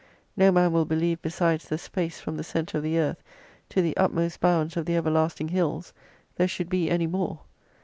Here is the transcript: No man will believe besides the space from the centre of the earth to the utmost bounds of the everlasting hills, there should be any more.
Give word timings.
No 0.35 0.51
man 0.51 0.71
will 0.73 0.85
believe 0.85 1.21
besides 1.21 1.69
the 1.69 1.77
space 1.77 2.19
from 2.19 2.35
the 2.35 2.43
centre 2.43 2.79
of 2.79 2.83
the 2.83 2.97
earth 2.97 3.21
to 3.69 3.83
the 3.83 3.95
utmost 3.97 4.39
bounds 4.39 4.75
of 4.75 4.87
the 4.87 4.95
everlasting 4.97 5.49
hills, 5.49 5.93
there 6.37 6.47
should 6.47 6.69
be 6.69 6.89
any 6.89 7.05
more. 7.05 7.41